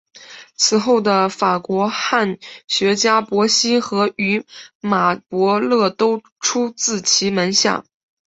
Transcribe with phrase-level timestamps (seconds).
[0.55, 4.43] 此后的法国汉学家伯希和与
[4.79, 7.83] 马伯乐都出自其门下。